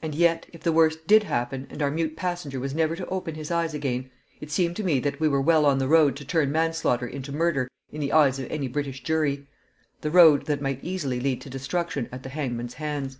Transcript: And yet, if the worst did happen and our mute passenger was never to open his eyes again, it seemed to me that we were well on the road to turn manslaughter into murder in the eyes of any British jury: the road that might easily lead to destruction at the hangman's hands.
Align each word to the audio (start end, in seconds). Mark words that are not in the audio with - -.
And 0.00 0.14
yet, 0.14 0.46
if 0.54 0.62
the 0.62 0.72
worst 0.72 1.06
did 1.06 1.24
happen 1.24 1.66
and 1.68 1.82
our 1.82 1.90
mute 1.90 2.16
passenger 2.16 2.58
was 2.58 2.74
never 2.74 2.96
to 2.96 3.06
open 3.08 3.34
his 3.34 3.50
eyes 3.50 3.74
again, 3.74 4.10
it 4.40 4.50
seemed 4.50 4.76
to 4.76 4.82
me 4.82 4.98
that 5.00 5.20
we 5.20 5.28
were 5.28 5.42
well 5.42 5.66
on 5.66 5.76
the 5.76 5.86
road 5.88 6.16
to 6.16 6.24
turn 6.24 6.50
manslaughter 6.50 7.06
into 7.06 7.32
murder 7.32 7.68
in 7.92 8.00
the 8.00 8.10
eyes 8.14 8.38
of 8.38 8.50
any 8.50 8.66
British 8.66 9.02
jury: 9.02 9.46
the 10.00 10.10
road 10.10 10.46
that 10.46 10.62
might 10.62 10.82
easily 10.82 11.20
lead 11.20 11.42
to 11.42 11.50
destruction 11.50 12.08
at 12.10 12.22
the 12.22 12.30
hangman's 12.30 12.74
hands. 12.80 13.18